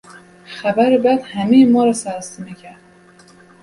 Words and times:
خبر 0.45 0.97
بد 0.97 1.21
همهی 1.25 1.65
ما 1.65 1.83
را 1.85 1.93
سراسیمه 1.93 2.53
کرد. 2.53 2.79